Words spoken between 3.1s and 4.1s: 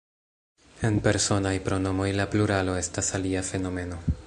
alia fenomeno.